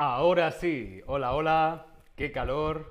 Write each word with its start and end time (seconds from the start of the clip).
Ahora 0.00 0.52
sí, 0.52 1.02
hola, 1.06 1.34
hola, 1.34 1.86
qué 2.14 2.30
calor, 2.30 2.88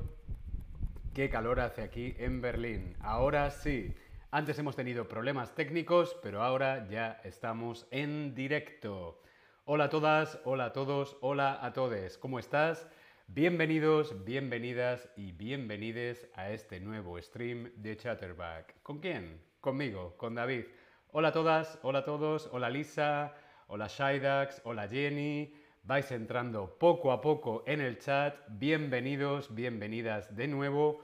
qué 1.13 1.29
calor 1.29 1.61
hace 1.61 1.81
aquí 1.81 2.13
en 2.17 2.41
Berlín. 2.41 2.97
Ahora 2.99 3.49
sí, 3.49 3.95
antes 4.29 4.59
hemos 4.59 4.75
tenido 4.75 5.07
problemas 5.07 5.55
técnicos, 5.55 6.17
pero 6.21 6.43
ahora 6.43 6.85
ya 6.89 7.21
estamos 7.23 7.87
en 7.91 8.35
directo. 8.35 9.21
Hola 9.63 9.85
a 9.85 9.89
todas, 9.89 10.41
hola 10.43 10.65
a 10.65 10.73
todos, 10.73 11.15
hola 11.21 11.57
a 11.61 11.71
todos, 11.71 12.17
¿cómo 12.17 12.39
estás? 12.39 12.89
Bienvenidos, 13.27 14.25
bienvenidas 14.25 15.09
y 15.15 15.31
bienvenides 15.31 16.27
a 16.35 16.49
este 16.51 16.81
nuevo 16.81 17.21
stream 17.21 17.71
de 17.77 17.95
Chatterback. 17.95 18.83
¿Con 18.83 18.99
quién? 18.99 19.41
Conmigo, 19.61 20.17
con 20.17 20.35
David. 20.35 20.65
Hola 21.13 21.29
a 21.29 21.31
todas, 21.31 21.79
hola 21.83 21.99
a 21.99 22.03
todos, 22.03 22.49
hola 22.51 22.69
Lisa, 22.69 23.33
hola 23.67 23.87
Shaidax, 23.87 24.59
hola 24.65 24.89
Jenny. 24.89 25.53
Vais 25.87 26.11
entrando 26.11 26.77
poco 26.77 27.13
a 27.13 27.21
poco 27.21 27.63
en 27.65 27.79
el 27.79 27.97
chat. 27.97 28.35
Bienvenidos, 28.49 29.55
bienvenidas 29.55 30.35
de 30.35 30.49
nuevo. 30.49 30.99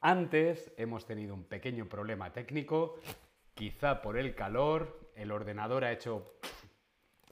Antes 0.00 0.72
hemos 0.76 1.06
tenido 1.06 1.32
un 1.32 1.44
pequeño 1.44 1.88
problema 1.88 2.32
técnico, 2.32 2.98
quizá 3.54 4.02
por 4.02 4.18
el 4.18 4.34
calor. 4.34 5.12
El 5.14 5.30
ordenador 5.30 5.84
ha 5.84 5.92
hecho... 5.92 6.40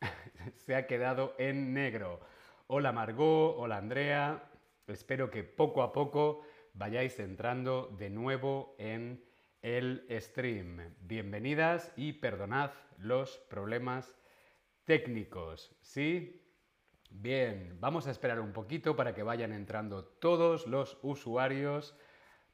se 0.55 0.77
ha 0.77 0.87
quedado 0.87 1.35
en 1.37 1.75
negro. 1.75 2.21
Hola 2.69 2.93
Margot, 2.93 3.57
hola 3.59 3.79
Andrea. 3.79 4.45
Espero 4.87 5.33
que 5.33 5.43
poco 5.43 5.83
a 5.83 5.93
poco 5.93 6.43
vayáis 6.75 7.19
entrando 7.19 7.89
de 7.99 8.09
nuevo 8.09 8.77
en 8.79 9.25
el 9.63 10.07
stream. 10.21 10.95
Bienvenidas 11.01 11.93
y 11.97 12.13
perdonad 12.13 12.71
los 12.99 13.37
problemas 13.51 14.15
técnicos. 14.85 15.77
¿Sí? 15.81 16.44
Bien, 17.17 17.79
vamos 17.81 18.09
a 18.09 18.11
esperar 18.11 18.41
un 18.41 18.53
poquito 18.53 18.97
para 18.97 19.15
que 19.15 19.23
vayan 19.23 19.53
entrando 19.53 20.05
todos 20.05 20.67
los 20.67 20.99
usuarios. 21.01 21.95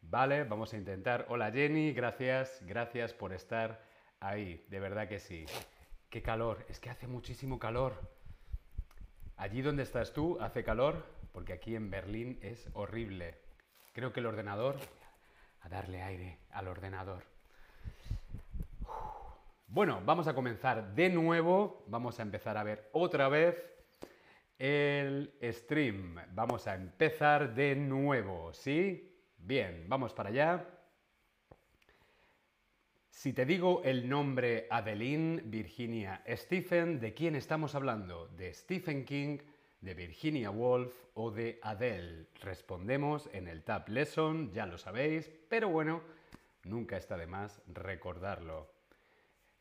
Vale, 0.02 0.44
vamos 0.44 0.74
a 0.74 0.76
intentar. 0.76 1.24
Hola 1.30 1.50
Jenny, 1.50 1.94
gracias, 1.94 2.62
gracias 2.66 3.14
por 3.14 3.32
estar 3.32 3.82
ahí. 4.20 4.64
De 4.68 4.78
verdad 4.78 5.08
que 5.08 5.18
sí. 5.18 5.46
Qué 6.10 6.20
calor, 6.20 6.66
es 6.68 6.78
que 6.78 6.90
hace 6.90 7.06
muchísimo 7.06 7.58
calor. 7.58 7.94
Allí 9.38 9.62
donde 9.62 9.82
estás 9.82 10.12
tú 10.12 10.36
hace 10.42 10.62
calor, 10.62 11.06
porque 11.32 11.54
aquí 11.54 11.74
en 11.74 11.90
Berlín 11.90 12.38
es 12.42 12.68
horrible. 12.74 13.38
Creo 13.94 14.12
que 14.12 14.20
el 14.20 14.26
ordenador, 14.26 14.76
a 15.62 15.70
darle 15.70 16.02
aire 16.02 16.38
al 16.50 16.68
ordenador. 16.68 17.24
Bueno, 19.68 20.02
vamos 20.04 20.28
a 20.28 20.34
comenzar 20.34 20.94
de 20.94 21.08
nuevo. 21.08 21.82
Vamos 21.86 22.18
a 22.18 22.22
empezar 22.22 22.58
a 22.58 22.62
ver 22.62 22.90
otra 22.92 23.28
vez 23.28 23.69
el 24.60 25.32
stream. 25.42 26.16
Vamos 26.34 26.66
a 26.66 26.74
empezar 26.74 27.54
de 27.54 27.74
nuevo, 27.74 28.52
¿sí? 28.52 29.10
Bien, 29.38 29.86
vamos 29.88 30.12
para 30.12 30.28
allá. 30.28 30.66
Si 33.08 33.32
te 33.32 33.46
digo 33.46 33.80
el 33.84 34.06
nombre 34.06 34.66
Adeline 34.68 35.40
Virginia 35.46 36.22
Stephen, 36.28 37.00
¿de 37.00 37.14
quién 37.14 37.36
estamos 37.36 37.74
hablando? 37.74 38.28
¿De 38.28 38.52
Stephen 38.52 39.06
King, 39.06 39.38
de 39.80 39.94
Virginia 39.94 40.50
Woolf 40.50 40.94
o 41.14 41.30
de 41.30 41.58
Adele? 41.62 42.26
Respondemos 42.42 43.30
en 43.32 43.48
el 43.48 43.62
Tab 43.62 43.88
Lesson, 43.88 44.52
ya 44.52 44.66
lo 44.66 44.76
sabéis, 44.76 45.30
pero 45.48 45.70
bueno, 45.70 46.02
nunca 46.64 46.98
está 46.98 47.16
de 47.16 47.26
más 47.26 47.62
recordarlo. 47.66 48.70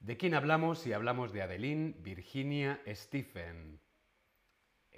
¿De 0.02 0.18
quién 0.18 0.34
hablamos 0.34 0.80
si 0.80 0.92
hablamos 0.92 1.32
de 1.32 1.42
Adeline 1.42 1.96
Virginia 2.02 2.82
Stephen? 2.86 3.80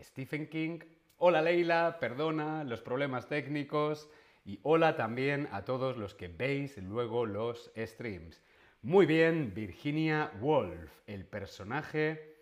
Stephen 0.04 0.48
King. 0.48 0.80
Hola 1.18 1.42
Leila, 1.42 1.98
perdona 2.00 2.64
los 2.64 2.82
problemas 2.82 3.28
técnicos. 3.28 4.10
Y 4.44 4.60
hola 4.64 4.96
también 4.96 5.48
a 5.52 5.66
todos 5.66 5.98
los 5.98 6.16
que 6.16 6.28
veis 6.28 6.76
luego 6.78 7.28
los 7.28 7.72
streams. 7.78 8.42
Muy 8.82 9.06
bien, 9.06 9.54
Virginia 9.54 10.32
Woolf, 10.42 10.92
el 11.06 11.26
personaje 11.26 12.34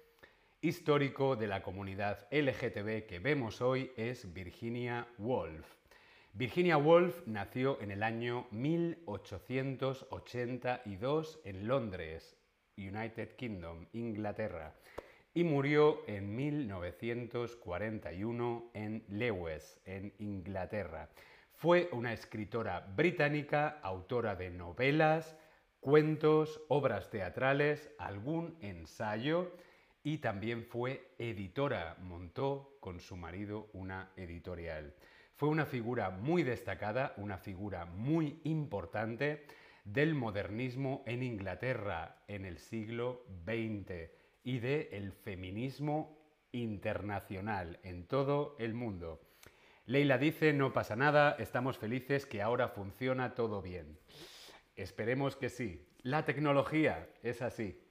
histórico 0.61 1.35
de 1.35 1.47
la 1.47 1.61
comunidad 1.61 2.25
LGTB 2.31 3.05
que 3.05 3.19
vemos 3.19 3.59
hoy 3.59 3.91
es 3.97 4.33
Virginia 4.33 5.09
Woolf. 5.17 5.67
Virginia 6.33 6.77
Woolf 6.77 7.27
nació 7.27 7.81
en 7.81 7.91
el 7.91 8.03
año 8.03 8.47
1882 8.51 11.39
en 11.43 11.67
Londres, 11.67 12.37
United 12.77 13.35
Kingdom, 13.35 13.87
Inglaterra, 13.91 14.73
y 15.33 15.43
murió 15.43 16.03
en 16.07 16.35
1941 16.35 18.71
en 18.73 19.03
Lewes, 19.09 19.79
en 19.85 20.13
Inglaterra. 20.19 21.09
Fue 21.53 21.89
una 21.91 22.13
escritora 22.13 22.79
británica, 22.95 23.79
autora 23.83 24.35
de 24.35 24.49
novelas, 24.49 25.35
cuentos, 25.79 26.61
obras 26.67 27.09
teatrales, 27.09 27.91
algún 27.99 28.57
ensayo 28.61 29.53
y 30.03 30.17
también 30.19 30.65
fue 30.65 31.11
editora, 31.17 31.97
montó 32.01 32.77
con 32.79 32.99
su 32.99 33.15
marido 33.15 33.69
una 33.73 34.11
editorial. 34.15 34.93
Fue 35.35 35.49
una 35.49 35.65
figura 35.65 36.09
muy 36.09 36.43
destacada, 36.43 37.13
una 37.17 37.37
figura 37.37 37.85
muy 37.85 38.39
importante 38.43 39.45
del 39.85 40.15
modernismo 40.15 41.03
en 41.05 41.23
Inglaterra 41.23 42.23
en 42.27 42.45
el 42.45 42.57
siglo 42.57 43.23
XX 43.45 44.09
y 44.43 44.59
del 44.59 45.11
feminismo 45.11 46.17
internacional 46.51 47.79
en 47.83 48.07
todo 48.07 48.55
el 48.59 48.73
mundo. 48.73 49.21
Leila 49.85 50.17
dice, 50.17 50.53
no 50.53 50.71
pasa 50.71 50.95
nada, 50.95 51.35
estamos 51.39 51.77
felices 51.77 52.25
que 52.25 52.41
ahora 52.41 52.69
funciona 52.69 53.33
todo 53.33 53.61
bien. 53.61 53.97
Esperemos 54.75 55.35
que 55.35 55.49
sí. 55.49 55.85
La 56.03 56.25
tecnología 56.25 57.09
es 57.23 57.41
así. 57.41 57.81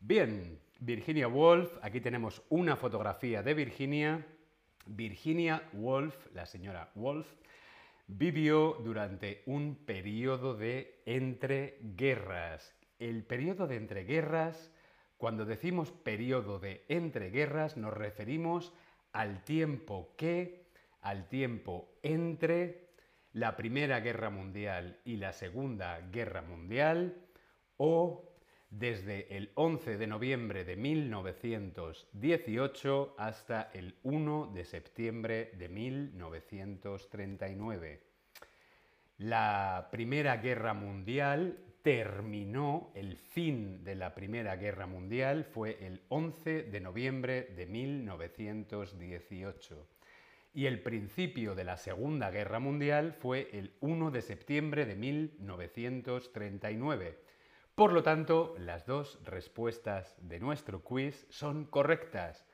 Bien, 0.00 0.60
Virginia 0.80 1.28
Woolf, 1.28 1.76
aquí 1.82 2.00
tenemos 2.00 2.42
una 2.50 2.76
fotografía 2.76 3.42
de 3.42 3.54
Virginia. 3.54 4.26
Virginia 4.86 5.68
Woolf, 5.72 6.14
la 6.34 6.46
señora 6.46 6.90
Woolf, 6.94 7.26
vivió 8.06 8.78
durante 8.84 9.42
un 9.46 9.76
periodo 9.76 10.54
de 10.54 11.02
entreguerras. 11.06 12.74
El 12.98 13.24
periodo 13.24 13.66
de 13.66 13.76
entreguerras, 13.76 14.70
cuando 15.16 15.44
decimos 15.44 15.90
periodo 15.90 16.58
de 16.58 16.84
entreguerras, 16.88 17.76
nos 17.76 17.94
referimos 17.94 18.72
al 19.12 19.44
tiempo 19.44 20.14
que 20.16 20.64
al 21.00 21.28
tiempo 21.28 21.98
entre 22.02 22.88
la 23.32 23.56
Primera 23.56 24.00
Guerra 24.00 24.30
Mundial 24.30 25.00
y 25.04 25.16
la 25.16 25.32
Segunda 25.32 26.00
Guerra 26.10 26.40
Mundial 26.40 27.16
o 27.76 28.30
desde 28.70 29.36
el 29.36 29.50
11 29.54 29.98
de 29.98 30.06
noviembre 30.06 30.64
de 30.64 30.76
1918 30.76 33.16
hasta 33.18 33.70
el 33.74 33.96
1 34.02 34.52
de 34.54 34.64
septiembre 34.64 35.50
de 35.58 35.68
1939. 35.68 38.00
La 39.18 39.88
Primera 39.92 40.38
Guerra 40.38 40.72
Mundial 40.74 41.58
terminó, 41.84 42.90
el 42.94 43.16
fin 43.18 43.84
de 43.84 43.94
la 43.94 44.14
Primera 44.14 44.56
Guerra 44.56 44.86
Mundial 44.86 45.44
fue 45.44 45.86
el 45.86 46.00
11 46.08 46.62
de 46.62 46.80
noviembre 46.80 47.42
de 47.54 47.66
1918 47.66 49.86
y 50.54 50.64
el 50.64 50.80
principio 50.80 51.54
de 51.54 51.64
la 51.64 51.76
Segunda 51.76 52.30
Guerra 52.30 52.58
Mundial 52.58 53.12
fue 53.12 53.50
el 53.52 53.74
1 53.80 54.10
de 54.12 54.22
septiembre 54.22 54.86
de 54.86 54.96
1939. 54.96 57.18
Por 57.74 57.92
lo 57.92 58.02
tanto, 58.02 58.54
las 58.58 58.86
dos 58.86 59.18
respuestas 59.22 60.16
de 60.26 60.40
nuestro 60.40 60.82
quiz 60.82 61.26
son 61.28 61.66
correctas. 61.66 62.46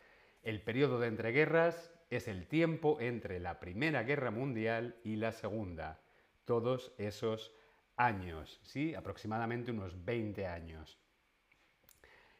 El 0.42 0.60
periodo 0.60 0.98
de 0.98 1.06
entreguerras 1.06 1.92
es 2.10 2.26
el 2.26 2.48
tiempo 2.48 3.00
entre 3.00 3.38
la 3.38 3.60
Primera 3.60 4.02
Guerra 4.02 4.32
Mundial 4.32 4.96
y 5.04 5.14
la 5.14 5.30
Segunda. 5.30 6.00
Todos 6.46 6.92
esos 6.98 7.54
años, 8.00 8.60
¿sí? 8.62 8.94
Aproximadamente 8.94 9.70
unos 9.70 10.04
20 10.04 10.46
años. 10.46 10.98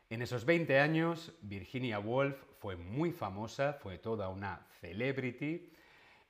En 0.08 0.22
esos 0.22 0.44
20 0.44 0.80
años, 0.80 1.32
Virginia 1.42 2.00
Woolf 2.00 2.42
fue 2.58 2.76
muy 2.76 3.12
famosa, 3.12 3.74
fue 3.74 3.98
toda 3.98 4.28
una 4.28 4.66
celebrity 4.80 5.72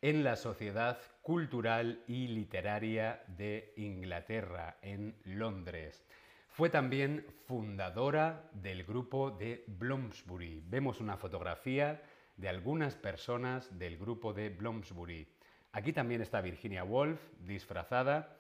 en 0.03 0.25
la 0.25 0.37
sociedad 0.37 0.99
cultural 1.23 2.03
y 2.07 2.29
literaria 2.29 3.23
de 3.29 3.73
Inglaterra, 3.77 4.79
en 4.83 5.15
Londres. 5.25 6.05
Fue 6.49 6.69
también 6.69 7.25
fundadora 7.47 8.51
del 8.53 8.85
grupo 8.85 9.31
de 9.31 9.65
Bloomsbury. 9.67 10.63
Vemos 10.67 11.01
una 11.01 11.17
fotografía 11.17 12.03
de 12.37 12.49
algunas 12.49 12.97
personas 12.97 13.79
del 13.79 13.97
grupo 13.97 14.33
de 14.33 14.49
Bloomsbury. 14.51 15.29
Aquí 15.73 15.93
también 15.93 16.21
está 16.21 16.41
Virginia 16.41 16.83
Woolf 16.83 17.21
disfrazada. 17.39 18.37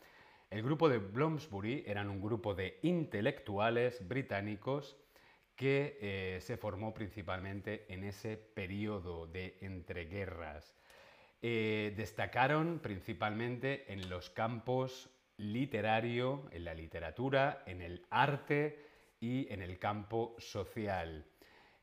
El 0.50 0.64
grupo 0.64 0.88
de 0.88 0.99
Bloomsbury 0.99 1.85
eran 1.87 2.11
un 2.11 2.20
grupo 2.20 2.56
de 2.56 2.81
intelectuales 2.82 4.06
británicos 4.08 4.97
que 5.55 5.97
eh, 6.00 6.41
se 6.41 6.56
formó 6.56 6.93
principalmente 6.93 7.87
en 7.88 8.02
ese 8.02 8.37
periodo 8.37 9.29
de 9.29 9.58
entreguerras. 9.61 10.75
Eh, 11.41 11.94
destacaron 11.97 12.81
principalmente 12.81 13.93
en 13.93 14.11
los 14.11 14.29
campos 14.29 15.08
literario, 15.37 16.49
en 16.50 16.64
la 16.64 16.75
literatura, 16.75 17.62
en 17.67 17.81
el 17.81 18.05
arte 18.11 18.85
y 19.20 19.50
en 19.53 19.62
el 19.62 19.79
campo 19.79 20.35
social. 20.38 21.26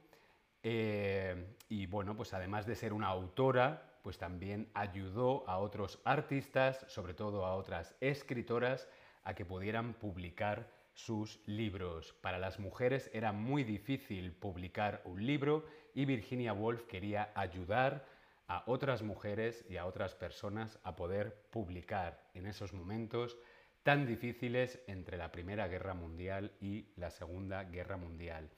eh, 0.63 1.57
y 1.69 1.87
bueno, 1.87 2.17
pues 2.17 2.33
además 2.33 2.65
de 2.65 2.77
ser 2.77 2.93
una 2.93 3.09
autora, 3.09 3.99
pues 4.05 4.19
también 4.19 4.71
ayudó 4.75 5.43
a 5.49 5.59
otros 5.59 6.01
artistas, 6.05 6.85
sobre 6.87 7.15
todo 7.15 7.45
a 7.45 7.57
otras 7.57 7.97
escritoras, 8.01 8.87
a 9.25 9.35
que 9.35 9.45
pudieran 9.45 9.95
publicar 9.95 10.71
sus 10.95 11.41
libros. 11.47 12.13
Para 12.21 12.39
las 12.39 12.59
mujeres 12.59 13.11
era 13.13 13.33
muy 13.33 13.65
difícil 13.65 14.33
publicar 14.33 15.03
un 15.05 15.25
libro 15.27 15.67
y 15.95 16.05
Virginia 16.05 16.53
Woolf 16.53 16.85
quería 16.85 17.33
ayudar 17.35 18.07
a 18.49 18.65
otras 18.67 19.03
mujeres 19.03 19.65
y 19.69 19.77
a 19.77 19.87
otras 19.87 20.15
personas 20.15 20.79
a 20.83 20.97
poder 20.97 21.47
publicar 21.51 22.29
en 22.35 22.47
esos 22.47 22.73
momentos 22.73 23.39
tan 23.83 24.07
difíciles 24.07 24.83
entre 24.87 25.17
la 25.17 25.33
Primera 25.33 25.69
Guerra 25.69 25.95
Mundial 25.95 26.53
y 26.61 26.87
la 26.97 27.11
Segunda 27.11 27.65
Guerra 27.65 27.97
Mundial. 27.97 28.51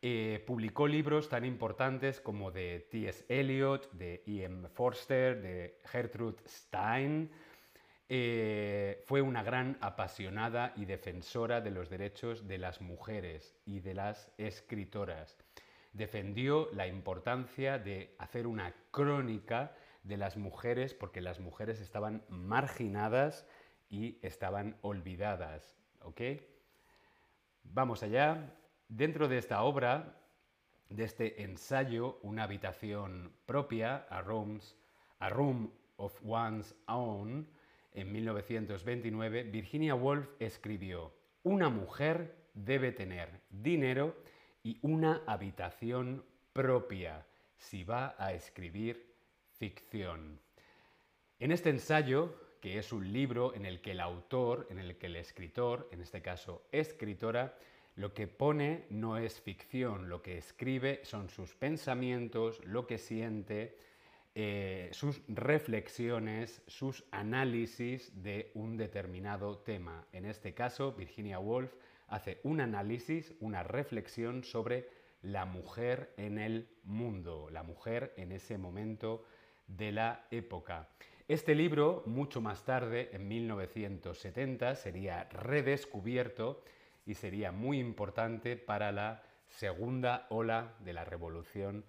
Eh, 0.00 0.44
publicó 0.46 0.86
libros 0.86 1.28
tan 1.28 1.44
importantes 1.44 2.20
como 2.20 2.52
de 2.52 2.86
T.S. 2.90 3.24
Eliot, 3.28 3.90
de 3.92 4.22
E.M. 4.26 4.68
Forster, 4.68 5.42
de 5.42 5.80
Gertrude 5.86 6.38
Stein. 6.46 7.32
Eh, 8.10 9.02
fue 9.06 9.20
una 9.20 9.42
gran 9.42 9.76
apasionada 9.82 10.72
y 10.76 10.86
defensora 10.86 11.60
de 11.60 11.70
los 11.70 11.90
derechos 11.90 12.48
de 12.48 12.56
las 12.56 12.80
mujeres 12.80 13.54
y 13.66 13.80
de 13.80 13.92
las 13.92 14.32
escritoras. 14.38 15.36
Defendió 15.92 16.70
la 16.72 16.86
importancia 16.86 17.78
de 17.78 18.14
hacer 18.18 18.46
una 18.46 18.74
crónica 18.90 19.74
de 20.04 20.16
las 20.16 20.38
mujeres 20.38 20.94
porque 20.94 21.20
las 21.20 21.38
mujeres 21.38 21.80
estaban 21.80 22.24
marginadas 22.28 23.46
y 23.90 24.18
estaban 24.22 24.78
olvidadas. 24.80 25.76
¿Ok? 26.00 26.20
Vamos 27.62 28.02
allá. 28.02 28.54
Dentro 28.88 29.28
de 29.28 29.36
esta 29.36 29.62
obra, 29.62 30.16
de 30.88 31.04
este 31.04 31.42
ensayo, 31.42 32.18
Una 32.22 32.44
habitación 32.44 33.32
propia, 33.44 34.06
a, 34.08 34.18
a 34.20 35.28
Room 35.28 35.70
of 35.96 36.18
One's 36.24 36.74
Own, 36.86 37.46
en 38.00 38.12
1929, 38.12 39.44
Virginia 39.44 39.94
Woolf 39.94 40.28
escribió, 40.38 41.12
Una 41.42 41.68
mujer 41.68 42.34
debe 42.54 42.92
tener 42.92 43.40
dinero 43.50 44.16
y 44.62 44.78
una 44.82 45.22
habitación 45.26 46.24
propia 46.52 47.26
si 47.56 47.84
va 47.84 48.14
a 48.18 48.32
escribir 48.32 49.14
ficción. 49.58 50.40
En 51.40 51.52
este 51.52 51.70
ensayo, 51.70 52.34
que 52.60 52.78
es 52.78 52.92
un 52.92 53.12
libro 53.12 53.54
en 53.54 53.66
el 53.66 53.80
que 53.80 53.92
el 53.92 54.00
autor, 54.00 54.66
en 54.70 54.78
el 54.78 54.96
que 54.96 55.06
el 55.06 55.16
escritor, 55.16 55.88
en 55.92 56.00
este 56.00 56.22
caso 56.22 56.66
escritora, 56.72 57.56
lo 57.96 58.14
que 58.14 58.28
pone 58.28 58.86
no 58.90 59.16
es 59.18 59.40
ficción, 59.40 60.08
lo 60.08 60.22
que 60.22 60.38
escribe 60.38 61.00
son 61.02 61.28
sus 61.28 61.54
pensamientos, 61.56 62.64
lo 62.64 62.86
que 62.86 62.98
siente, 62.98 63.76
eh, 64.40 64.88
sus 64.92 65.20
reflexiones, 65.26 66.62
sus 66.68 67.04
análisis 67.10 68.22
de 68.22 68.52
un 68.54 68.76
determinado 68.76 69.58
tema. 69.58 70.06
En 70.12 70.24
este 70.24 70.54
caso, 70.54 70.92
Virginia 70.92 71.40
Woolf 71.40 71.74
hace 72.06 72.38
un 72.44 72.60
análisis, 72.60 73.34
una 73.40 73.64
reflexión 73.64 74.44
sobre 74.44 74.88
la 75.22 75.44
mujer 75.44 76.14
en 76.16 76.38
el 76.38 76.68
mundo, 76.84 77.48
la 77.50 77.64
mujer 77.64 78.14
en 78.16 78.30
ese 78.30 78.58
momento 78.58 79.24
de 79.66 79.90
la 79.90 80.28
época. 80.30 80.88
Este 81.26 81.56
libro, 81.56 82.04
mucho 82.06 82.40
más 82.40 82.64
tarde, 82.64 83.10
en 83.12 83.26
1970, 83.26 84.76
sería 84.76 85.24
redescubierto 85.32 86.62
y 87.04 87.14
sería 87.14 87.50
muy 87.50 87.80
importante 87.80 88.56
para 88.56 88.92
la 88.92 89.24
segunda 89.48 90.28
ola 90.30 90.76
de 90.78 90.92
la 90.92 91.04
revolución 91.04 91.84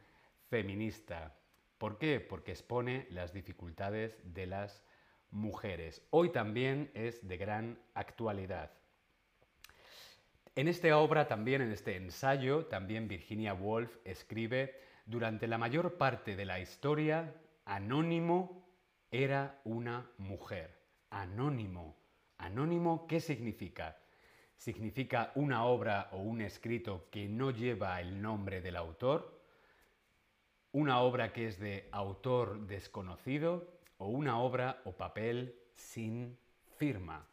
feminista. 0.49 1.35
¿Por 1.79 1.97
qué? 1.97 2.19
Porque 2.19 2.51
expone 2.51 3.07
las 3.09 3.31
dificultades 3.33 4.19
de 4.33 4.45
las 4.45 4.83
mujeres. 5.31 6.05
Hoy 6.09 6.29
también 6.29 6.91
es 6.93 7.25
de 7.25 7.37
gran 7.37 7.79
actualidad. 7.93 8.71
En 10.55 10.67
esta 10.67 10.97
obra, 10.97 11.29
también 11.29 11.61
en 11.61 11.71
este 11.71 11.95
ensayo, 11.95 12.65
también 12.65 13.07
Virginia 13.07 13.53
Woolf 13.53 13.95
escribe, 14.03 14.75
durante 15.05 15.47
la 15.47 15.57
mayor 15.57 15.97
parte 15.97 16.35
de 16.35 16.43
la 16.43 16.59
historia, 16.59 17.33
Anónimo 17.63 18.67
era 19.09 19.61
una 19.63 20.11
mujer. 20.17 20.77
Anónimo. 21.11 21.95
Anónimo, 22.39 23.07
¿qué 23.07 23.21
significa? 23.21 23.97
Significa 24.57 25.31
una 25.35 25.63
obra 25.63 26.09
o 26.11 26.17
un 26.17 26.41
escrito 26.41 27.07
que 27.09 27.29
no 27.29 27.51
lleva 27.51 28.01
el 28.01 28.21
nombre 28.21 28.59
del 28.59 28.75
autor, 28.75 29.38
una 30.71 31.01
obra 31.01 31.33
que 31.33 31.47
es 31.47 31.59
de 31.59 31.89
autor 31.91 32.67
desconocido 32.67 33.67
o 33.97 34.07
una 34.07 34.39
obra 34.39 34.81
o 34.85 34.91
papel 34.91 35.55
sin 35.75 36.37
firma. 36.77 37.25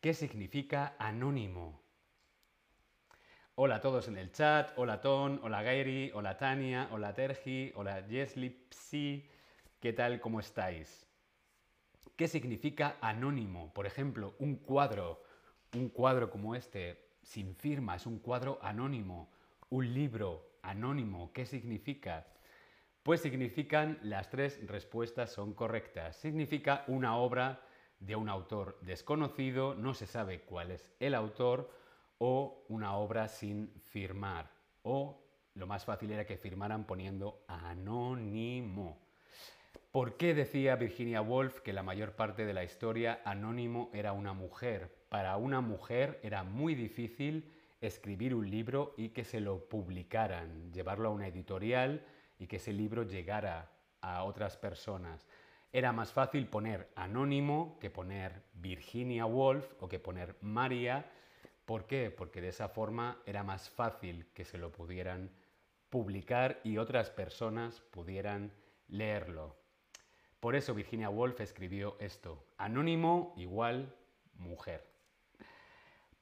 ¿Qué 0.00 0.14
significa 0.14 0.94
anónimo? 0.98 1.82
Hola 3.54 3.76
a 3.76 3.80
todos 3.80 4.08
en 4.08 4.16
el 4.16 4.32
chat, 4.32 4.70
hola 4.76 5.00
Ton, 5.00 5.40
hola 5.42 5.62
Gairi, 5.62 6.12
hola 6.14 6.36
Tania, 6.38 6.88
hola 6.92 7.12
Tergi, 7.12 7.72
hola 7.74 8.04
Jesli 8.08 8.66
Psi, 8.70 9.28
¿Qué 9.80 9.92
tal? 9.92 10.20
¿Cómo 10.20 10.40
estáis? 10.40 11.06
¿Qué 12.16 12.26
significa 12.26 12.96
anónimo? 13.00 13.72
Por 13.72 13.86
ejemplo, 13.86 14.34
un 14.40 14.56
cuadro, 14.56 15.22
un 15.74 15.88
cuadro 15.88 16.30
como 16.30 16.56
este, 16.56 17.10
sin 17.22 17.54
firma, 17.54 17.94
es 17.94 18.04
un 18.04 18.18
cuadro 18.18 18.58
anónimo. 18.60 19.30
Un 19.70 19.94
libro 19.94 20.58
anónimo, 20.62 21.32
¿qué 21.32 21.46
significa? 21.46 22.26
Pues 23.08 23.22
significan, 23.22 23.98
las 24.02 24.28
tres 24.28 24.60
respuestas 24.66 25.32
son 25.32 25.54
correctas. 25.54 26.14
Significa 26.14 26.84
una 26.88 27.16
obra 27.16 27.62
de 28.00 28.14
un 28.16 28.28
autor 28.28 28.78
desconocido, 28.82 29.74
no 29.74 29.94
se 29.94 30.06
sabe 30.06 30.42
cuál 30.42 30.72
es 30.72 30.90
el 31.00 31.14
autor, 31.14 31.70
o 32.18 32.66
una 32.68 32.96
obra 32.96 33.28
sin 33.28 33.72
firmar. 33.80 34.50
O 34.82 35.22
lo 35.54 35.66
más 35.66 35.86
fácil 35.86 36.10
era 36.10 36.26
que 36.26 36.36
firmaran 36.36 36.84
poniendo 36.84 37.46
anónimo. 37.48 39.00
¿Por 39.90 40.18
qué 40.18 40.34
decía 40.34 40.76
Virginia 40.76 41.22
Woolf 41.22 41.60
que 41.60 41.72
la 41.72 41.82
mayor 41.82 42.12
parte 42.12 42.44
de 42.44 42.52
la 42.52 42.62
historia 42.62 43.22
anónimo 43.24 43.90
era 43.94 44.12
una 44.12 44.34
mujer? 44.34 44.94
Para 45.08 45.38
una 45.38 45.62
mujer 45.62 46.20
era 46.22 46.42
muy 46.42 46.74
difícil 46.74 47.50
escribir 47.80 48.34
un 48.34 48.50
libro 48.50 48.92
y 48.98 49.08
que 49.10 49.24
se 49.24 49.40
lo 49.40 49.66
publicaran, 49.66 50.70
llevarlo 50.74 51.08
a 51.08 51.12
una 51.12 51.28
editorial 51.28 52.04
y 52.38 52.46
que 52.46 52.56
ese 52.56 52.72
libro 52.72 53.02
llegara 53.02 53.70
a 54.00 54.24
otras 54.24 54.56
personas. 54.56 55.26
Era 55.72 55.92
más 55.92 56.12
fácil 56.12 56.46
poner 56.46 56.90
anónimo 56.94 57.78
que 57.80 57.90
poner 57.90 58.42
Virginia 58.54 59.26
Woolf 59.26 59.70
o 59.80 59.88
que 59.88 59.98
poner 59.98 60.36
María. 60.40 61.10
¿Por 61.64 61.86
qué? 61.86 62.10
Porque 62.10 62.40
de 62.40 62.48
esa 62.48 62.68
forma 62.68 63.20
era 63.26 63.42
más 63.42 63.68
fácil 63.68 64.26
que 64.32 64.44
se 64.44 64.56
lo 64.56 64.72
pudieran 64.72 65.30
publicar 65.90 66.60
y 66.64 66.78
otras 66.78 67.10
personas 67.10 67.80
pudieran 67.80 68.52
leerlo. 68.88 69.56
Por 70.40 70.54
eso 70.54 70.74
Virginia 70.74 71.10
Woolf 71.10 71.40
escribió 71.40 71.96
esto, 72.00 72.46
anónimo 72.56 73.34
igual 73.36 73.94
mujer. 74.34 74.86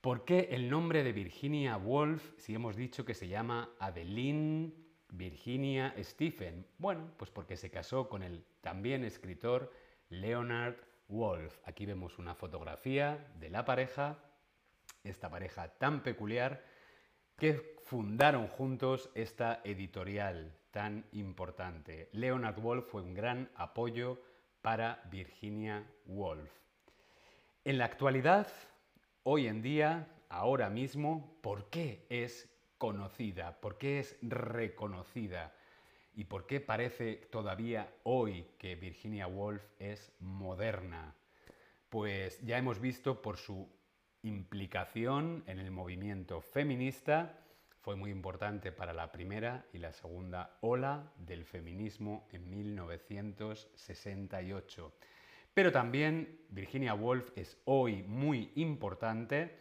¿Por 0.01 0.25
qué 0.25 0.49
el 0.53 0.71
nombre 0.71 1.05
de 1.05 1.13
Virginia 1.13 1.77
Woolf 1.77 2.33
si 2.39 2.55
hemos 2.55 2.77
dicho 2.77 3.05
que 3.05 3.15
se 3.15 3.29
llama 3.29 3.71
Adeline 3.79 4.86
Virginia 5.09 5.95
Stephen? 5.99 6.67
Bueno, 6.79 7.11
pues 7.17 7.31
porque 7.31 7.57
se 7.57 7.71
casó 7.71 8.09
con 8.09 8.23
el 8.23 8.45
también 8.61 9.05
escritor 9.05 9.73
Leonard 10.09 10.77
Woolf. 11.09 11.59
Aquí 11.65 11.87
vemos 11.87 12.19
una 12.19 12.35
fotografía 12.35 13.33
de 13.39 13.51
la 13.51 13.65
pareja, 13.65 14.19
esta 15.05 15.31
pareja 15.31 15.69
tan 15.79 16.03
peculiar, 16.03 16.65
que 17.37 17.77
fundaron 17.85 18.49
juntos 18.49 19.11
esta 19.15 19.61
editorial 19.65 20.53
tan 20.71 21.05
importante. 21.13 22.09
Leonard 22.13 22.59
Woolf 22.59 22.91
fue 22.91 23.03
un 23.03 23.15
gran 23.15 23.51
apoyo 23.55 24.21
para 24.63 25.03
Virginia 25.11 25.87
Woolf. 26.07 26.51
En 27.65 27.79
la 27.79 27.85
actualidad, 27.85 28.49
hoy 29.23 29.47
en 29.47 29.63
día, 29.63 30.09
ahora 30.29 30.71
mismo, 30.71 31.39
¿por 31.43 31.71
qué 31.71 32.07
es 32.09 32.49
conocida? 32.79 33.61
¿Por 33.61 33.79
qué 33.79 34.01
es 34.01 34.17
reconocida? 34.23 35.55
¿Y 36.15 36.25
por 36.25 36.47
qué 36.47 36.61
parece 36.61 37.17
todavía 37.31 37.93
hoy 38.05 38.47
que 38.59 38.75
Virginia 38.75 39.27
Woolf 39.27 39.63
es 39.79 40.13
moderna? 40.21 41.15
Pues 41.89 42.41
ya 42.43 42.59
hemos 42.59 42.81
visto 42.81 43.23
por 43.23 43.37
su 43.37 43.69
implicación 44.23 45.45
en 45.47 45.59
el 45.59 45.71
movimiento 45.71 46.41
feminista, 46.41 47.47
fue 47.87 47.95
muy 47.95 48.11
importante 48.11 48.73
para 48.73 48.93
la 48.93 49.13
primera 49.13 49.65
y 49.73 49.79
la 49.79 49.93
segunda 49.93 50.59
ola 50.61 51.13
del 51.19 51.45
feminismo 51.45 52.27
en 52.33 52.51
1968. 52.51 54.93
Pero 55.55 55.71
también 55.71 56.41
Virginia 56.49 56.95
Woolf 56.95 57.31
es 57.37 57.57
hoy 57.65 58.03
muy 58.03 58.51
importante 58.57 59.57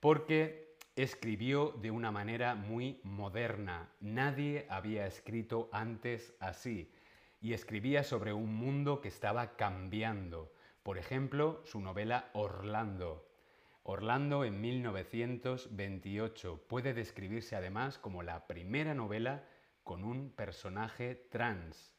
porque 0.00 0.69
escribió 1.02 1.74
de 1.80 1.90
una 1.90 2.10
manera 2.10 2.54
muy 2.54 3.00
moderna. 3.02 3.90
Nadie 4.00 4.66
había 4.68 5.06
escrito 5.06 5.68
antes 5.72 6.34
así. 6.40 6.92
Y 7.40 7.54
escribía 7.54 8.04
sobre 8.04 8.32
un 8.32 8.54
mundo 8.54 9.00
que 9.00 9.08
estaba 9.08 9.56
cambiando. 9.56 10.52
Por 10.82 10.98
ejemplo, 10.98 11.62
su 11.64 11.80
novela 11.80 12.30
Orlando. 12.34 13.26
Orlando 13.82 14.44
en 14.44 14.60
1928 14.60 16.66
puede 16.68 16.92
describirse 16.92 17.56
además 17.56 17.98
como 17.98 18.22
la 18.22 18.46
primera 18.46 18.94
novela 18.94 19.44
con 19.84 20.04
un 20.04 20.30
personaje 20.30 21.14
trans 21.14 21.94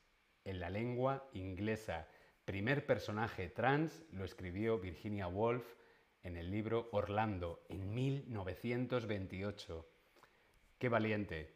en 0.46 0.60
la 0.60 0.70
lengua 0.70 1.28
inglesa 1.34 2.08
primer 2.46 2.86
personaje 2.86 3.48
trans 3.48 4.04
lo 4.12 4.26
escribió 4.26 4.80
Virginia 4.80 5.28
Woolf 5.28 5.76
en 6.24 6.38
el 6.38 6.52
libro 6.52 6.90
Orlando 6.92 7.64
en 7.70 7.94
1928. 7.94 9.88
¡Qué 10.78 10.90
valiente! 10.90 11.54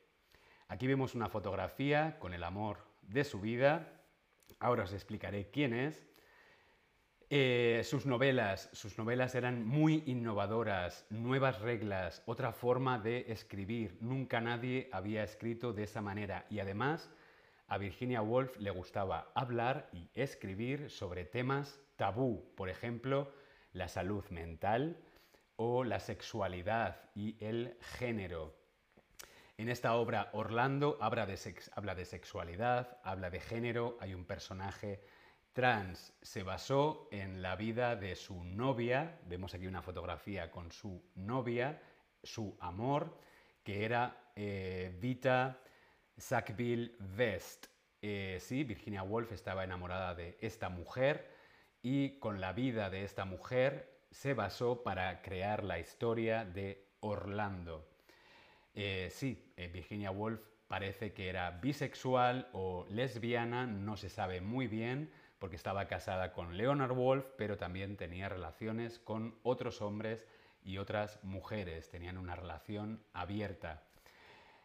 Aquí 0.67 0.87
vemos 0.87 1.15
una 1.15 1.29
fotografía 1.29 2.17
con 2.19 2.33
el 2.33 2.43
amor 2.43 2.79
de 3.01 3.23
su 3.23 3.39
vida. 3.39 4.01
Ahora 4.59 4.83
os 4.83 4.93
explicaré 4.93 5.49
quién 5.51 5.73
es. 5.73 6.05
Eh, 7.29 7.81
sus 7.83 8.05
novelas, 8.05 8.69
sus 8.73 8.97
novelas 8.97 9.33
eran 9.35 9.65
muy 9.65 10.03
innovadoras, 10.05 11.05
nuevas 11.09 11.59
reglas, 11.61 12.21
otra 12.25 12.51
forma 12.51 12.99
de 12.99 13.25
escribir. 13.29 13.97
Nunca 13.99 14.41
nadie 14.41 14.89
había 14.91 15.23
escrito 15.23 15.73
de 15.73 15.83
esa 15.83 16.01
manera 16.01 16.45
y 16.49 16.59
además 16.59 17.11
a 17.67 17.79
Virginia 17.79 18.21
Woolf 18.21 18.57
le 18.57 18.69
gustaba 18.69 19.31
hablar 19.33 19.89
y 19.91 20.09
escribir 20.13 20.91
sobre 20.91 21.25
temas 21.25 21.79
tabú, 21.95 22.53
por 22.55 22.69
ejemplo, 22.69 23.31
la 23.75 23.87
salud 23.89 24.23
mental 24.29 24.97
o 25.57 25.83
la 25.83 25.99
sexualidad 25.99 27.09
y 27.13 27.35
el 27.45 27.77
género. 27.81 28.55
En 29.57 29.69
esta 29.69 29.95
obra 29.95 30.29
Orlando 30.33 30.97
habla 31.01 31.25
de, 31.25 31.37
habla 31.73 31.93
de 31.93 32.05
sexualidad, 32.05 32.97
habla 33.03 33.29
de 33.29 33.39
género, 33.39 33.97
hay 33.99 34.13
un 34.13 34.25
personaje 34.25 35.01
trans. 35.53 36.13
Se 36.21 36.43
basó 36.43 37.07
en 37.11 37.41
la 37.41 37.55
vida 37.55 37.95
de 37.95 38.15
su 38.15 38.43
novia, 38.43 39.19
vemos 39.25 39.53
aquí 39.53 39.67
una 39.67 39.81
fotografía 39.81 40.51
con 40.51 40.71
su 40.71 41.03
novia, 41.15 41.81
su 42.23 42.57
amor, 42.59 43.19
que 43.63 43.85
era 43.85 44.31
eh, 44.35 44.95
Vita 44.99 45.61
Sackville 46.17 46.95
West. 47.17 47.67
Eh, 48.01 48.37
sí, 48.39 48.63
Virginia 48.63 49.03
Woolf 49.03 49.31
estaba 49.31 49.63
enamorada 49.63 50.15
de 50.15 50.37
esta 50.39 50.69
mujer 50.69 51.34
y 51.87 52.17
con 52.17 52.41
la 52.41 52.51
vida 52.51 52.89
de 52.89 53.03
esta 53.03 53.25
mujer 53.25 53.99
se 54.09 54.33
basó 54.33 54.81
para 54.81 55.21
crear 55.21 55.63
la 55.63 55.77
historia 55.77 56.43
de 56.43 56.83
Orlando. 57.01 57.87
Eh, 58.73 59.09
sí, 59.11 59.53
eh, 59.55 59.67
Virginia 59.67 60.09
Woolf 60.09 60.41
parece 60.67 61.13
que 61.13 61.29
era 61.29 61.51
bisexual 61.51 62.49
o 62.53 62.87
lesbiana, 62.89 63.67
no 63.67 63.97
se 63.97 64.09
sabe 64.09 64.41
muy 64.41 64.65
bien, 64.65 65.11
porque 65.37 65.57
estaba 65.57 65.85
casada 65.85 66.33
con 66.33 66.57
Leonard 66.57 66.93
Woolf, 66.93 67.27
pero 67.37 67.55
también 67.55 67.97
tenía 67.97 68.29
relaciones 68.29 68.97
con 68.97 69.35
otros 69.43 69.79
hombres 69.83 70.25
y 70.63 70.79
otras 70.79 71.23
mujeres, 71.23 71.91
tenían 71.91 72.17
una 72.17 72.35
relación 72.35 72.99
abierta. 73.13 73.83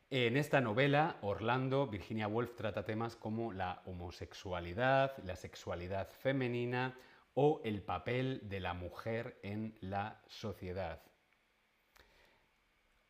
En 0.08 0.38
esta 0.38 0.62
novela, 0.62 1.18
Orlando, 1.20 1.86
Virginia 1.86 2.28
Woolf 2.28 2.56
trata 2.56 2.86
temas 2.86 3.14
como 3.14 3.52
la 3.52 3.82
homosexualidad, 3.84 5.18
la 5.18 5.36
sexualidad 5.36 6.08
femenina 6.08 6.96
o 7.34 7.60
el 7.64 7.82
papel 7.82 8.40
de 8.48 8.60
la 8.60 8.74
mujer 8.74 9.38
en 9.42 9.76
la 9.80 10.22
sociedad. 10.26 11.02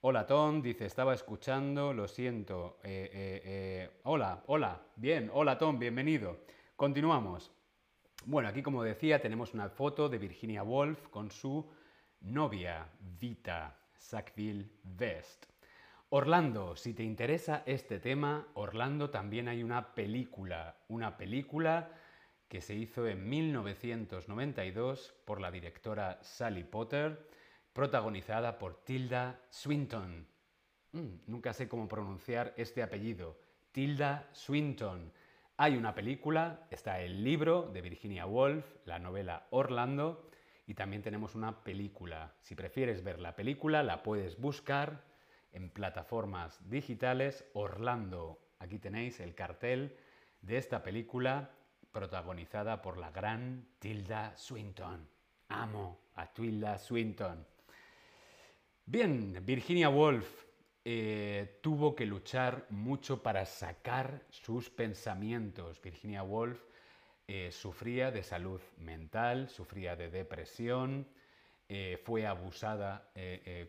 Hola 0.03 0.27
Tom, 0.27 0.63
dice, 0.63 0.87
estaba 0.87 1.13
escuchando, 1.13 1.93
lo 1.93 2.09
siento. 2.09 2.79
Eh, 2.83 3.11
eh, 3.13 3.43
eh, 3.45 4.01
hola, 4.05 4.43
hola, 4.47 4.81
bien, 4.97 5.31
hola 5.33 5.59
Tom, 5.59 5.79
bienvenido. 5.79 6.39
Continuamos. 6.75 7.53
Bueno, 8.25 8.49
aquí 8.49 8.63
como 8.63 8.83
decía 8.83 9.21
tenemos 9.21 9.53
una 9.53 9.69
foto 9.69 10.09
de 10.09 10.19
Virginia 10.19 10.63
Woolf 10.63 11.09
con 11.09 11.31
su 11.31 11.71
novia, 12.21 12.89
Vita 12.99 13.79
Sackville 13.99 14.71
West. 14.99 15.47
Orlando, 16.09 16.77
si 16.77 16.95
te 16.95 17.03
interesa 17.03 17.63
este 17.67 18.01
tema, 18.01 18.49
Orlando 18.55 19.11
también 19.11 19.49
hay 19.49 19.63
una 19.63 19.95
película, 19.95 20.77
una 20.89 21.17
película 21.17 21.93
que 22.51 22.61
se 22.61 22.75
hizo 22.75 23.07
en 23.07 23.29
1992 23.29 25.15
por 25.25 25.41
la 25.41 25.53
directora 25.53 26.19
Sally 26.21 26.65
Potter, 26.65 27.29
protagonizada 27.73 28.59
por 28.59 28.83
Tilda 28.83 29.41
Swinton. 29.51 30.27
Mm, 30.91 31.09
nunca 31.29 31.53
sé 31.53 31.69
cómo 31.69 31.87
pronunciar 31.87 32.53
este 32.57 32.83
apellido. 32.83 33.39
Tilda 33.71 34.29
Swinton. 34.33 35.13
Hay 35.59 35.77
una 35.77 35.95
película, 35.95 36.67
está 36.71 37.01
el 37.01 37.23
libro 37.23 37.71
de 37.73 37.83
Virginia 37.83 38.27
Woolf, 38.27 38.67
la 38.85 38.99
novela 38.99 39.47
Orlando, 39.51 40.29
y 40.67 40.75
también 40.75 41.03
tenemos 41.03 41.37
una 41.37 41.63
película. 41.63 42.35
Si 42.41 42.57
prefieres 42.57 43.05
ver 43.05 43.21
la 43.21 43.37
película, 43.37 43.85
la 43.85 44.03
puedes 44.03 44.41
buscar 44.41 45.05
en 45.53 45.71
plataformas 45.71 46.69
digitales. 46.69 47.49
Orlando, 47.53 48.41
aquí 48.59 48.81
tenéis 48.81 49.21
el 49.21 49.37
cartel 49.37 49.97
de 50.43 50.57
esta 50.57 50.83
película 50.83 51.53
protagonizada 51.93 52.81
por 52.83 52.97
la 52.99 53.11
gran 53.11 53.67
Tilda 53.79 54.37
Swinton. 54.37 55.09
Amo 55.49 55.99
a 56.15 56.27
Tilda 56.33 56.79
Swinton. 56.79 57.47
Bien, 58.87 59.45
Virginia 59.45 59.89
Woolf. 59.89 60.47
eh, 60.85 61.59
tuvo 61.63 61.95
que 61.95 62.07
luchar 62.07 62.67
mucho 62.71 63.23
para 63.23 63.45
sacar 63.45 64.25
sus 64.31 64.71
pensamientos. 64.71 65.81
Virginia 65.83 66.23
Woolf 66.23 66.63
eh, 67.29 67.53
sufría 67.53 68.11
de 68.11 68.23
salud 68.23 68.61
mental, 68.79 69.49
sufría 69.49 69.95
de 69.95 70.11
depresión, 70.11 71.07
eh, 71.69 72.01
fue 72.03 72.27
abusada 72.27 73.13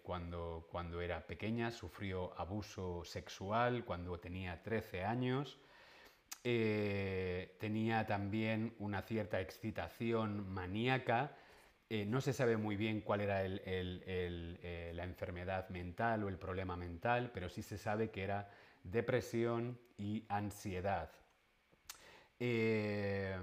cuando, 0.04 0.68
cuando 0.72 1.02
era 1.02 1.28
pequeña, 1.28 1.70
sufrió 1.70 2.34
abuso 2.40 3.04
sexual 3.04 3.86
cuando 3.86 4.20
tenía 4.20 4.64
13 4.64 5.04
años. 5.04 5.60
Tenía 6.44 8.06
también 8.08 8.74
una 8.80 9.02
cierta 9.02 9.40
excitación 9.42 10.50
maníaca 10.52 11.36
eh, 11.94 12.06
no 12.06 12.22
se 12.22 12.32
sabe 12.32 12.56
muy 12.56 12.78
bien 12.78 13.02
cuál 13.02 13.20
era 13.20 13.42
eh, 13.44 14.92
la 14.96 15.04
enfermedad 15.04 15.68
mental 15.68 16.24
o 16.24 16.30
el 16.30 16.38
problema 16.38 16.78
mental, 16.78 17.32
pero 17.34 17.50
sí 17.50 17.62
se 17.62 17.78
sabe 17.78 18.12
que 18.12 18.24
era 18.24 18.50
depresión 18.82 19.78
y 19.98 20.24
ansiedad. 20.30 21.12
Eh, 22.40 23.36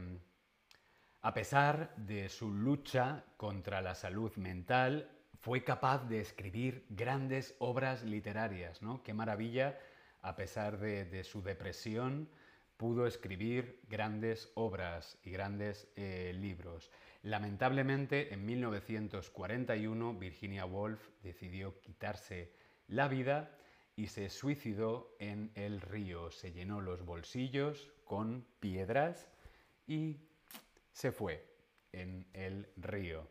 a 1.21 1.35
pesar 1.35 1.95
de 1.97 2.31
su 2.31 2.51
lucha 2.51 3.23
contra 3.37 3.83
la 3.83 3.95
salud 3.95 4.35
mental, 4.37 5.11
fue 5.35 5.63
capaz 5.63 6.09
de 6.09 6.21
escribir 6.21 6.87
grandes 6.89 7.55
obras 7.59 8.03
literarias, 8.03 8.81
¿no? 8.81 9.03
Qué 9.03 9.13
maravilla, 9.13 9.79
a 10.23 10.37
pesar 10.37 10.79
de, 10.79 11.23
su 11.23 11.43
depresión, 11.43 12.31
pudo 12.79 13.07
escribir 13.07 13.81
grandes 13.91 14.51
obras 14.55 15.19
y 15.23 15.31
grandes 15.31 15.89
libros. 15.97 16.91
Lamentablemente, 17.23 18.33
en 18.33 18.47
1941, 18.47 20.15
Virginia 20.15 20.65
Woolf 20.65 21.11
decidió 21.23 21.79
quitarse 21.81 22.53
la 22.87 23.09
vida 23.09 23.55
y 23.97 24.07
se 24.07 24.31
suicidó 24.31 25.15
en 25.19 25.51
el 25.57 25.81
río. 25.81 26.31
Se 26.31 26.53
llenó 26.53 26.81
los 26.81 27.05
bolsillos 27.05 27.93
con 28.05 28.47
piedras 28.61 29.29
y 29.87 30.17
se 30.93 31.11
fue 31.11 31.45
en 31.93 32.27
el 32.33 32.69
río. 32.77 33.29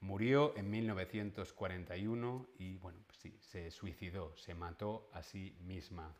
Murió 0.00 0.54
en 0.58 0.68
1941 0.70 2.46
y, 2.58 2.76
bueno, 2.76 3.00
pues 3.06 3.18
sí, 3.18 3.38
se 3.40 3.70
suicidó, 3.70 4.36
se 4.36 4.54
mató 4.54 5.08
a 5.14 5.22
sí 5.22 5.56
misma. 5.60 6.14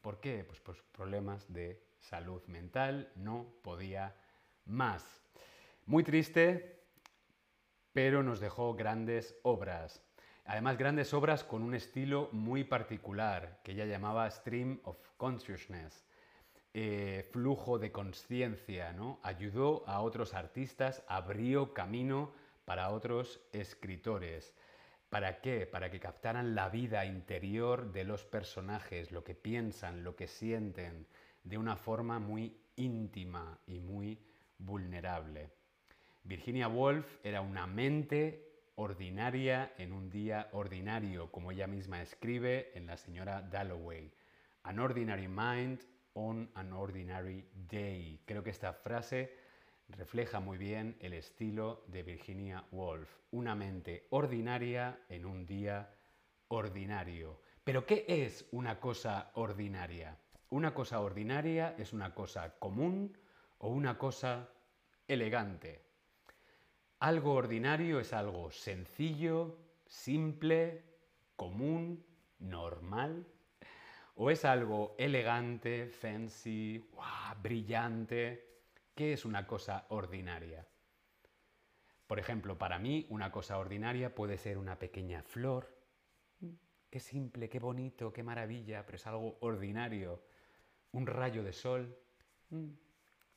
¿Por 0.00 0.20
qué? 0.20 0.44
Pues 0.44 0.60
por 0.60 0.82
problemas 0.92 1.52
de 1.52 1.82
salud 1.98 2.42
mental, 2.46 3.12
no 3.16 3.46
podía 3.62 4.16
más. 4.64 5.22
Muy 5.86 6.04
triste, 6.04 6.84
pero 7.92 8.22
nos 8.22 8.40
dejó 8.40 8.74
grandes 8.74 9.36
obras. 9.42 10.02
Además, 10.44 10.78
grandes 10.78 11.12
obras 11.12 11.44
con 11.44 11.62
un 11.62 11.74
estilo 11.74 12.28
muy 12.32 12.64
particular, 12.64 13.60
que 13.62 13.72
ella 13.72 13.84
llamaba 13.84 14.30
Stream 14.30 14.80
of 14.84 14.96
Consciousness, 15.16 16.04
eh, 16.72 17.28
flujo 17.30 17.78
de 17.78 17.92
conciencia, 17.92 18.92
¿no? 18.92 19.20
Ayudó 19.22 19.84
a 19.86 20.00
otros 20.00 20.34
artistas, 20.34 21.04
abrió 21.08 21.74
camino 21.74 22.32
para 22.64 22.90
otros 22.90 23.40
escritores. 23.52 24.54
¿Para 25.10 25.40
qué? 25.40 25.66
Para 25.66 25.90
que 25.90 25.98
captaran 25.98 26.54
la 26.54 26.68
vida 26.68 27.04
interior 27.04 27.90
de 27.92 28.04
los 28.04 28.24
personajes, 28.24 29.10
lo 29.10 29.24
que 29.24 29.34
piensan, 29.34 30.04
lo 30.04 30.14
que 30.14 30.28
sienten, 30.28 31.06
de 31.42 31.58
una 31.58 31.76
forma 31.76 32.20
muy 32.20 32.56
íntima 32.76 33.58
y 33.66 33.80
muy 33.80 34.18
vulnerable. 34.58 35.50
Virginia 36.22 36.68
Woolf 36.68 37.18
era 37.24 37.40
una 37.40 37.66
mente 37.66 38.50
ordinaria 38.76 39.72
en 39.78 39.92
un 39.92 40.10
día 40.10 40.48
ordinario, 40.52 41.32
como 41.32 41.50
ella 41.50 41.66
misma 41.66 42.02
escribe 42.02 42.70
en 42.74 42.86
La 42.86 42.96
señora 42.96 43.42
Dalloway. 43.42 44.12
An 44.62 44.78
ordinary 44.78 45.26
mind 45.26 45.80
on 46.14 46.48
an 46.54 46.72
ordinary 46.72 47.44
day. 47.68 48.22
Creo 48.26 48.44
que 48.44 48.50
esta 48.50 48.72
frase 48.72 49.34
refleja 49.96 50.40
muy 50.40 50.58
bien 50.58 50.96
el 51.00 51.12
estilo 51.12 51.84
de 51.88 52.02
Virginia 52.02 52.64
Woolf. 52.72 53.08
Una 53.30 53.54
mente 53.54 54.06
ordinaria 54.10 55.00
en 55.08 55.24
un 55.24 55.46
día 55.46 55.94
ordinario. 56.48 57.40
Pero 57.64 57.86
¿qué 57.86 58.04
es 58.08 58.46
una 58.52 58.80
cosa 58.80 59.30
ordinaria? 59.34 60.16
Una 60.50 60.74
cosa 60.74 61.00
ordinaria 61.00 61.74
es 61.78 61.92
una 61.92 62.14
cosa 62.14 62.58
común 62.58 63.16
o 63.58 63.68
una 63.68 63.96
cosa 63.98 64.48
elegante. 65.06 65.82
Algo 66.98 67.34
ordinario 67.34 68.00
es 68.00 68.12
algo 68.12 68.50
sencillo, 68.50 69.58
simple, 69.86 70.84
común, 71.36 72.04
normal. 72.40 73.26
¿O 74.16 74.30
es 74.30 74.44
algo 74.44 74.94
elegante, 74.98 75.86
fancy, 75.88 76.90
brillante? 77.42 78.49
¿Qué 78.94 79.12
es 79.12 79.24
una 79.24 79.46
cosa 79.46 79.86
ordinaria? 79.88 80.66
Por 82.06 82.18
ejemplo, 82.18 82.58
para 82.58 82.78
mí 82.78 83.06
una 83.08 83.30
cosa 83.30 83.58
ordinaria 83.58 84.14
puede 84.14 84.36
ser 84.36 84.58
una 84.58 84.78
pequeña 84.78 85.22
flor. 85.22 85.78
Qué 86.90 86.98
simple, 86.98 87.48
qué 87.48 87.60
bonito, 87.60 88.12
qué 88.12 88.24
maravilla, 88.24 88.84
pero 88.84 88.96
es 88.96 89.06
algo 89.06 89.38
ordinario. 89.40 90.24
Un 90.90 91.06
rayo 91.06 91.44
de 91.44 91.52
sol. 91.52 91.96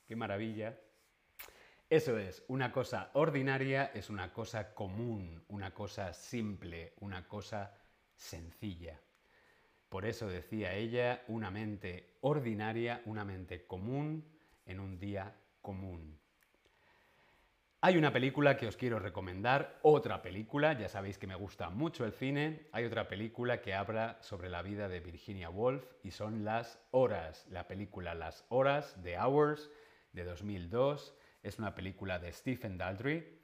Qué 0.07 0.15
maravilla. 0.15 0.79
Eso 1.87 2.17
es, 2.17 2.43
una 2.47 2.71
cosa 2.71 3.11
ordinaria 3.13 3.91
es 3.93 4.09
una 4.09 4.33
cosa 4.33 4.73
común, 4.73 5.45
una 5.49 5.71
cosa 5.71 6.11
simple, 6.11 6.95
una 7.01 7.27
cosa 7.27 7.77
sencilla. 8.15 8.99
Por 9.89 10.05
eso 10.05 10.27
decía 10.27 10.73
ella, 10.73 11.23
una 11.27 11.51
mente 11.51 12.17
ordinaria, 12.21 13.03
una 13.05 13.23
mente 13.23 13.67
común 13.67 14.27
en 14.65 14.79
un 14.79 14.97
día 14.97 15.35
común. 15.63 16.19
Hay 17.81 17.97
una 17.97 18.13
película 18.13 18.55
que 18.55 18.67
os 18.67 18.77
quiero 18.77 18.99
recomendar, 18.99 19.79
otra 19.81 20.21
película, 20.21 20.77
ya 20.77 20.87
sabéis 20.87 21.17
que 21.17 21.25
me 21.25 21.35
gusta 21.35 21.71
mucho 21.71 22.05
el 22.05 22.13
cine, 22.13 22.67
hay 22.71 22.85
otra 22.85 23.07
película 23.07 23.61
que 23.61 23.73
habla 23.73 24.19
sobre 24.21 24.49
la 24.49 24.61
vida 24.61 24.87
de 24.87 24.99
Virginia 24.99 25.49
Woolf 25.49 25.83
y 26.03 26.11
son 26.11 26.45
Las 26.45 26.79
Horas, 26.91 27.47
la 27.49 27.67
película 27.67 28.13
Las 28.13 28.45
Horas, 28.49 28.95
The 29.01 29.17
Hours, 29.17 29.71
de 30.13 30.23
2002 30.23 31.15
es 31.41 31.59
una 31.59 31.75
película 31.75 32.19
de 32.19 32.31
Stephen 32.31 32.77
Daldry. 32.77 33.41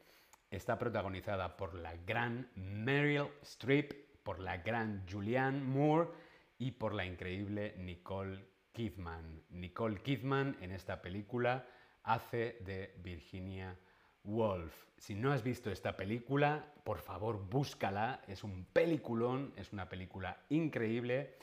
Está 0.49 0.79
protagonizada 0.79 1.57
por 1.57 1.73
la 1.73 1.95
gran 1.97 2.49
Meryl 2.55 3.27
Streep, 3.41 3.91
por 4.23 4.39
la 4.39 4.57
gran 4.57 5.05
Julianne 5.09 5.61
Moore 5.61 6.09
y 6.57 6.71
por 6.71 6.93
la 6.93 7.05
increíble 7.05 7.75
Nicole 7.77 8.45
Kidman. 8.71 9.43
Nicole 9.49 10.01
Kidman 10.01 10.57
en 10.61 10.71
esta 10.71 11.01
película 11.01 11.65
hace 12.03 12.57
de 12.61 12.95
Virginia 13.03 13.77
Woolf. 14.23 14.73
Si 14.97 15.15
no 15.15 15.31
has 15.31 15.43
visto 15.43 15.71
esta 15.71 15.95
película, 15.95 16.73
por 16.83 16.99
favor 16.99 17.37
búscala. 17.49 18.21
Es 18.27 18.43
un 18.43 18.65
peliculón, 18.65 19.53
es 19.55 19.71
una 19.71 19.87
película 19.87 20.43
increíble 20.49 21.37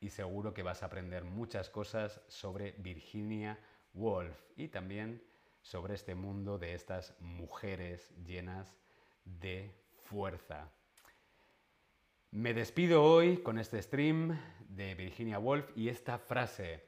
y 0.00 0.10
seguro 0.10 0.52
que 0.54 0.62
vas 0.62 0.82
a 0.82 0.86
aprender 0.86 1.24
muchas 1.24 1.70
cosas 1.70 2.20
sobre 2.28 2.72
Virginia 2.78 3.58
Woolf 3.94 4.36
y 4.56 4.68
también 4.68 5.22
sobre 5.62 5.94
este 5.94 6.14
mundo 6.14 6.58
de 6.58 6.74
estas 6.74 7.14
mujeres 7.20 8.12
llenas 8.24 8.76
de 9.24 9.74
fuerza. 10.02 10.70
Me 12.30 12.52
despido 12.52 13.02
hoy 13.02 13.38
con 13.38 13.58
este 13.58 13.80
stream 13.80 14.38
de 14.68 14.94
Virginia 14.94 15.38
Woolf 15.38 15.70
y 15.76 15.88
esta 15.88 16.18
frase, 16.18 16.84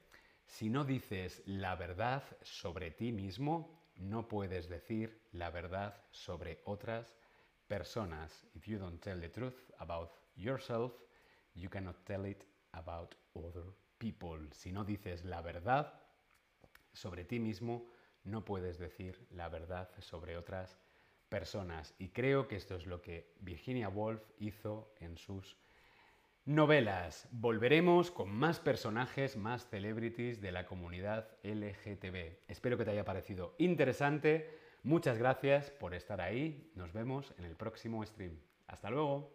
si 0.47 0.69
no 0.69 0.83
dices 0.83 1.43
la 1.45 1.75
verdad 1.75 2.23
sobre 2.41 2.91
ti 2.91 3.11
mismo, 3.11 3.77
no 3.97 4.27
puedes 4.27 4.69
decir 4.69 5.21
la 5.31 5.49
verdad 5.49 5.95
sobre 6.11 6.61
otras 6.65 7.15
personas. 7.67 8.45
If 8.55 8.65
you 8.65 8.79
don't 8.79 8.99
tell 9.01 9.19
the 9.19 9.29
truth 9.29 9.71
about 9.79 10.11
yourself, 10.35 10.93
you 11.53 11.69
cannot 11.69 12.03
tell 12.05 12.25
it 12.25 12.43
about 12.71 13.15
other 13.35 13.65
people. 13.97 14.39
Si 14.51 14.71
no 14.71 14.83
dices 14.83 15.25
la 15.25 15.41
verdad 15.41 15.93
sobre 16.93 17.25
ti 17.25 17.39
mismo, 17.39 17.85
no 18.23 18.43
puedes 18.43 18.77
decir 18.77 19.27
la 19.31 19.49
verdad 19.49 19.89
sobre 19.99 20.37
otras 20.37 20.77
personas. 21.29 21.93
Y 21.99 22.09
creo 22.09 22.47
que 22.47 22.55
esto 22.55 22.75
es 22.75 22.85
lo 22.85 23.01
que 23.01 23.33
Virginia 23.41 23.89
Woolf 23.89 24.21
hizo 24.39 24.93
en 24.99 25.17
sus 25.17 25.57
novelas. 26.47 27.27
Volveremos 27.31 28.09
con 28.09 28.31
más 28.31 28.61
personajes, 28.61 29.35
más 29.35 29.67
celebrities 29.67 30.39
de 30.39 30.53
la 30.53 30.65
comunidad 30.65 31.27
LGTB. 31.43 32.37
Espero 32.47 32.77
que 32.77 32.85
te 32.85 32.91
haya 32.91 33.03
parecido 33.03 33.53
interesante. 33.57 34.49
Muchas 34.81 35.17
gracias 35.17 35.71
por 35.71 35.93
estar 35.93 36.21
ahí. 36.21 36.71
Nos 36.73 36.93
vemos 36.93 37.33
en 37.37 37.43
el 37.43 37.57
próximo 37.57 38.03
stream. 38.05 38.39
Hasta 38.65 38.89
luego. 38.89 39.29